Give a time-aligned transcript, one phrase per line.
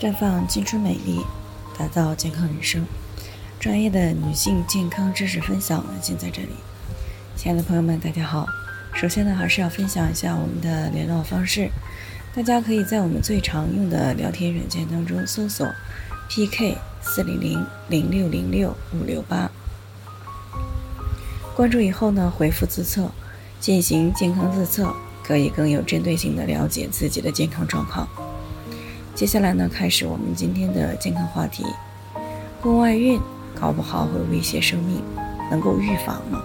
[0.00, 1.20] 绽放青春美丽，
[1.78, 2.86] 打造健康人生。
[3.60, 6.54] 专业的女性健康知识分享尽在这里。
[7.36, 8.46] 亲爱的朋友们，大家好。
[8.94, 11.68] 首先呢，还是要分享一下我们的联络方式。
[12.34, 15.68] 大家可以在我们最常用的聊天软件当中搜索
[16.30, 19.50] “PK 四零零零六零六五六八”，
[21.54, 23.10] 关注以后呢，回复自测
[23.60, 28.08] 进行健康自测，可以更有针对性的了解自己的健康状况。
[29.20, 31.62] 接下来呢，开始我们今天的健康话题。
[32.58, 33.20] 宫外孕
[33.54, 35.02] 搞不好会威胁生命，
[35.50, 36.42] 能够预防吗？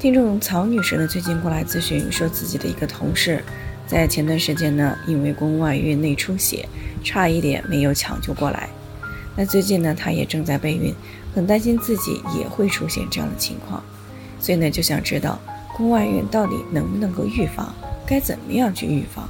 [0.00, 3.40] 听众曹女士呢，最近过来咨询，说自己的一个同事，
[3.86, 6.68] 在前段时间呢，因为宫外孕内出血，
[7.04, 8.68] 差一点没有抢救过来。
[9.36, 10.92] 那最近呢，她也正在备孕，
[11.32, 13.80] 很担心自己也会出现这样的情况，
[14.40, 15.38] 所以呢，就想知道
[15.76, 17.72] 宫外孕到底能不能够预防，
[18.04, 19.28] 该怎么样去预防？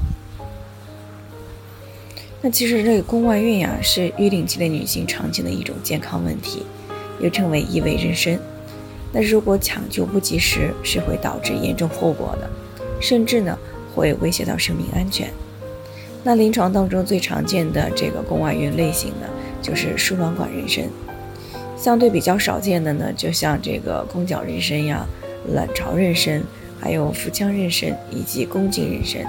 [2.43, 6.63] 那其实这个宫外孕呀，是育龄期的女性常见的一种健康问题，
[7.21, 8.38] 又称为异位妊娠。
[9.13, 12.49] 那如果抢救不及时，是会导致严重后果的，
[12.99, 13.59] 甚至呢
[13.95, 15.29] 会威胁到生命安全。
[16.23, 19.29] 那临床当中最常见的这个宫外孕类型呢，
[19.60, 20.85] 就是输卵管妊娠。
[21.77, 25.07] 相对比较少见的呢，就像这个宫角妊娠呀、
[25.52, 26.41] 卵巢妊娠，
[26.80, 29.27] 还有腹腔妊娠以及宫颈妊娠。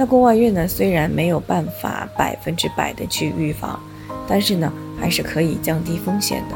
[0.00, 3.80] 那宫外孕呢，虽然没有办法百分之百的去预防，
[4.28, 6.54] 但是呢，还是可以降低风险的。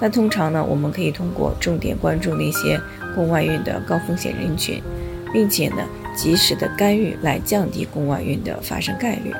[0.00, 2.80] 那通常呢，我们可以通过重点关注那些
[3.14, 4.82] 宫外孕的高风险人群，
[5.32, 5.76] 并且呢，
[6.16, 9.32] 及时的干预来降低宫外孕的发生概率。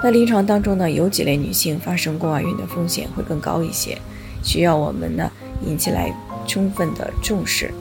[0.00, 3.98] 那临床当中呢，有几类女性发生宫外孕的风险会更高一些，
[4.44, 5.28] 需要我们呢
[5.66, 6.14] 引起来
[6.46, 7.74] 充分的重视。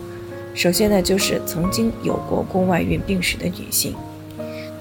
[0.54, 3.96] 首先呢，就是曾经有过宫外孕病史的女性，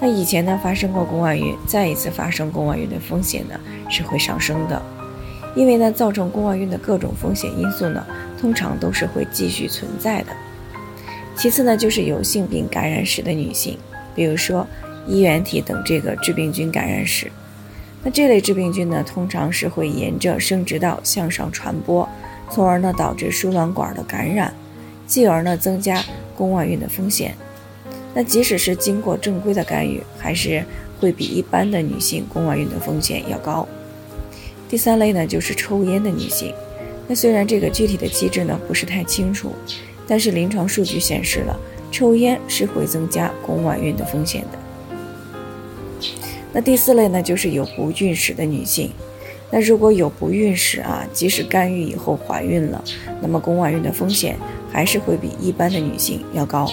[0.00, 3.54] 那以前呢发生过宫外孕，再一次发生宫外孕的风险呢
[3.88, 4.82] 是会上升的，
[5.54, 8.04] 因为呢造成宫外孕的各种风险因素呢
[8.38, 10.32] 通常都是会继续存在的。
[11.36, 13.78] 其次呢，就是有性病感染史的女性，
[14.14, 14.66] 比如说
[15.06, 17.30] 衣原体等这个致病菌感染史，
[18.03, 22.06] 那这类致病菌呢通常是会沿着生殖道向上传播，
[22.50, 24.53] 从而呢导致输卵管的感染。
[25.10, 26.04] 继而呢，增加
[26.37, 27.34] 宫外孕的风险。
[28.15, 30.65] 那即使是经过正规的干预，还是
[31.00, 33.66] 会比一般的女性宫外孕的风险要高。
[34.69, 36.54] 第三类呢，就是抽烟的女性。
[37.09, 39.50] 那虽然这个具体的机制呢不是太清楚，
[40.06, 41.59] 但是临床数据显示了
[41.91, 46.09] 抽烟是会增加宫外孕的风险的。
[46.53, 48.92] 那第四类呢，就是有不孕史的女性。
[49.50, 52.84] 那如果有不孕史啊，即使干预以后怀孕了，
[53.21, 54.37] 那么宫外孕的风险。
[54.72, 56.70] 还是会比一般的女性要高，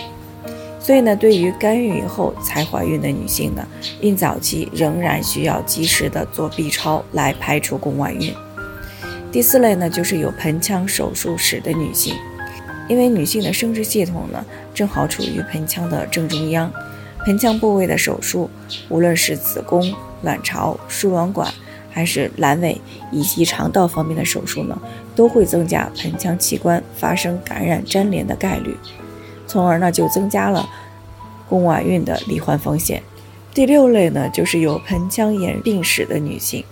[0.80, 3.68] 所以呢，对于干预以后才怀孕的女性呢，
[4.02, 8.34] 孕早期仍然需要及时的做 B 超来排除宫外孕。
[9.32, 12.14] 第四类呢，就是有盆腔手术史的女性，
[12.88, 16.72] 因为女性的生殖系统呢正好处于盆腔的正中央，
[17.26, 18.50] 盆腔部位的手术，
[18.90, 21.52] 无论是子宫、卵巢、输卵管。
[21.90, 22.80] 还是阑尾
[23.12, 24.80] 以及肠道方面的手术呢，
[25.18, 28.78] 都会增加盆腔器官发生感染粘连的概率，
[29.48, 30.70] 从而呢就增加了
[31.50, 33.02] 宫外孕的罹患风险。
[33.52, 36.64] 第六类呢，就是有盆腔炎病史的女性。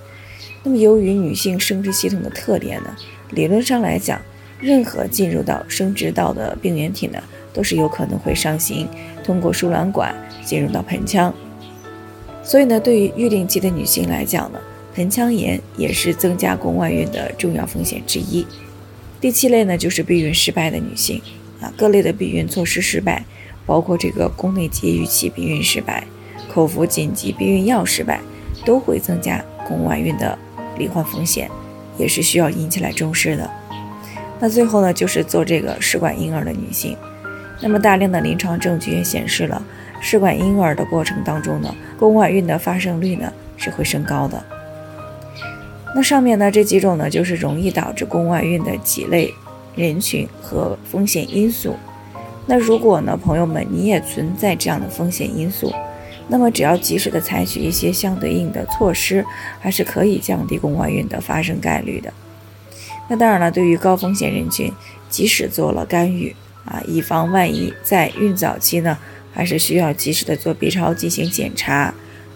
[0.62, 2.96] 那么由于女性生殖系统的特点呢，
[3.32, 4.22] 理论上来讲，
[4.62, 8.88] 任何进入到生殖道的病原体呢，都是有可能会上行，
[9.24, 11.34] 通过输卵管进入到盆腔。
[12.44, 14.60] 所以呢，对于育龄期的女性来讲呢，
[14.96, 18.48] 盆腔炎也是增加宫外孕的重要风险之一。
[19.20, 21.22] 第七类呢，就是避孕失败的女性
[21.62, 23.26] 啊，各类的避孕措施失败，
[23.66, 26.06] 包括这个宫内节育器避孕失败、
[26.50, 28.22] 口服紧急避孕药失败，
[28.66, 30.38] 都会增加宫外孕的
[30.78, 31.50] 罹患风险，
[31.98, 33.50] 也是需要引起来重视的。
[34.40, 36.96] 那最后呢，就是做这个试管婴儿的女性，
[37.62, 39.62] 那么大量的临床证据也显示了，
[40.00, 44.42] 试管婴儿的过程当中呢，宫外孕的发生率呢是会升高的。
[45.96, 49.34] 那上面呢这几种呢，就是容易导致宫外孕的几类
[49.78, 51.74] 人群和风险因素。
[52.46, 55.74] 那如果呢，朋友们你也存在这样的风险因素，
[56.28, 59.26] 那么只要及时的采取一些相对应的措施，
[59.62, 62.14] 还是可以降低宫外孕的发生概率的。
[63.08, 64.70] 那当然了，对于高风险人群，
[65.10, 68.98] 即使做了干预啊，以防万一，在孕早期呢，
[69.32, 71.94] 还是需要及时的做 B 超进行检查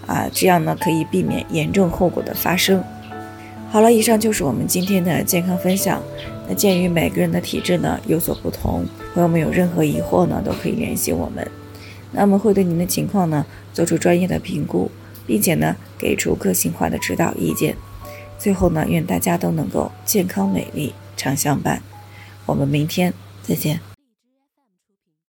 [0.07, 2.81] 啊，这样呢可以避免严重后果的发生。
[3.71, 6.01] 好了，以上就是我们今天的健康分享。
[6.47, 8.83] 那鉴于每个人的体质呢有所不同，
[9.13, 11.47] 朋友们有任何疑惑呢都可以联系我们。
[12.11, 14.89] 那我们会对您的情况呢做出专业的评估，
[15.27, 17.75] 并且呢给出个性化的指导意见。
[18.39, 21.83] 最后呢，愿大家都能够健康美丽常相伴。
[22.47, 23.13] 我们明天
[23.43, 23.88] 再见。